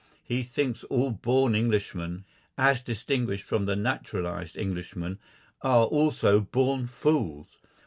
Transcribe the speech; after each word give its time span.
He 0.23 0.41
thinks 0.41 0.83
all 0.85 1.11
born 1.11 1.53
Englishmen, 1.53 2.25
as 2.57 2.81
distinguished 2.81 3.43
from 3.43 3.65
the 3.65 3.75
naturalised 3.75 4.57
Englishmen, 4.57 5.19
are 5.61 5.85
also 5.85 6.39
born 6.39 6.87
fools. 6.87 7.59